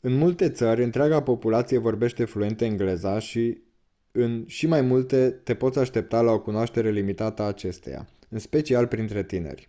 [0.00, 3.60] în multe țări întreaga populație vorbește fluent engleza și
[4.12, 8.86] în și mai multe te poți aștepta la o cunoaștere limitată a acesteia în special
[8.86, 9.68] printre tineri